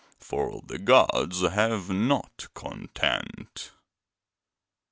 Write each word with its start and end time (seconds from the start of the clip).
For 0.17 0.63
the 0.65 0.79
gods 0.79 1.41
have 1.41 1.91
not 1.91 2.47
content.' 2.55 3.71